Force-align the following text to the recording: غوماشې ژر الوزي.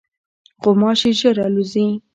غوماشې 0.61 1.11
ژر 1.19 1.37
الوزي. 1.45 1.87